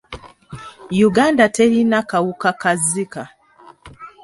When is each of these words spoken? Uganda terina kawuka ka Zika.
Uganda 1.07 1.43
terina 1.55 1.97
kawuka 2.09 2.49
ka 2.61 2.71
Zika. 2.89 3.23